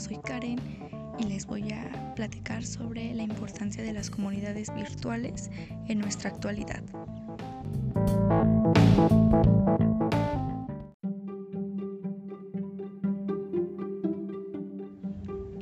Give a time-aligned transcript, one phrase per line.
[0.00, 0.58] soy Karen
[1.18, 5.50] y les voy a platicar sobre la importancia de las comunidades virtuales
[5.88, 6.82] en nuestra actualidad.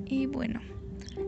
[0.07, 0.61] Y bueno,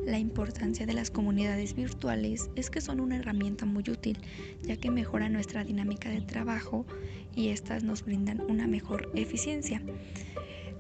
[0.07, 4.19] la importancia de las comunidades virtuales es que son una herramienta muy útil,
[4.63, 6.87] ya que mejoran nuestra dinámica de trabajo
[7.35, 9.83] y estas nos brindan una mejor eficiencia.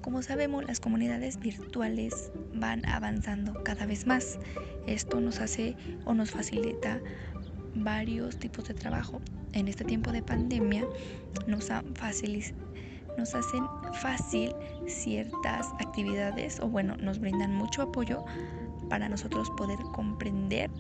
[0.03, 4.39] Como sabemos, las comunidades virtuales van avanzando cada vez más.
[4.87, 5.77] Esto nos hace
[6.07, 7.01] o nos facilita
[7.75, 9.21] varios tipos de trabajo.
[9.53, 10.87] En este tiempo de pandemia
[11.47, 13.65] nos, nos hacen
[14.01, 14.55] fácil
[14.87, 18.25] ciertas actividades o bueno, nos brindan mucho apoyo
[18.89, 20.71] para nosotros poder comprender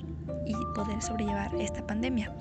[0.46, 2.34] y poder sobrellevar esta pandemia.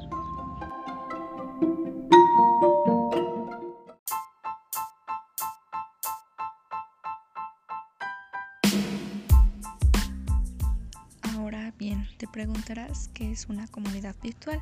[12.17, 14.61] Te preguntarás qué es una comunidad virtual.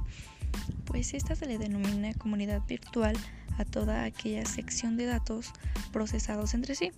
[0.86, 3.18] Pues esta se le denomina comunidad virtual
[3.58, 5.52] a toda aquella sección de datos
[5.92, 6.92] procesados entre sí.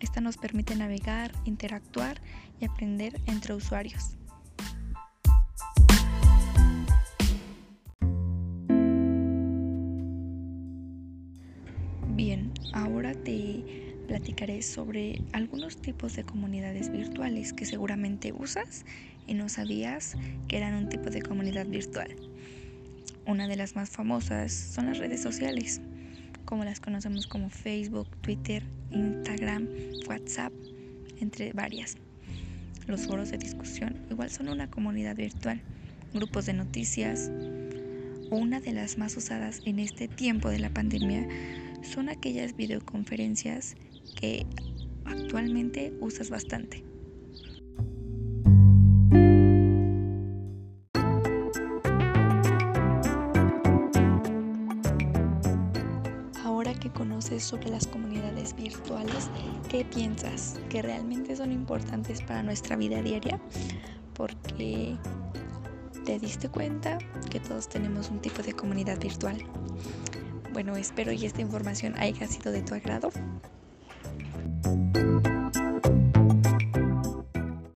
[0.00, 2.20] Esta nos permite navegar, interactuar
[2.60, 4.14] y aprender entre usuarios.
[12.14, 18.84] Bien, ahora te platicaré sobre algunos tipos de comunidades virtuales que seguramente usas
[19.28, 20.16] y no sabías
[20.48, 22.16] que eran un tipo de comunidad virtual.
[23.26, 25.80] Una de las más famosas son las redes sociales,
[26.44, 29.68] como las conocemos como Facebook, Twitter, Instagram,
[30.08, 30.52] WhatsApp,
[31.20, 31.98] entre varias.
[32.86, 35.60] Los foros de discusión igual son una comunidad virtual,
[36.14, 37.30] grupos de noticias.
[38.30, 41.28] Una de las más usadas en este tiempo de la pandemia
[41.82, 43.76] son aquellas videoconferencias
[44.18, 44.46] que
[45.04, 46.87] actualmente usas bastante.
[57.38, 59.28] Sobre las comunidades virtuales,
[59.68, 60.58] ¿qué piensas?
[60.70, 63.38] ¿Que realmente son importantes para nuestra vida diaria?
[64.14, 64.96] Porque
[66.06, 66.96] te diste cuenta
[67.30, 69.44] que todos tenemos un tipo de comunidad virtual.
[70.54, 73.10] Bueno, espero y esta información haya sido de tu agrado.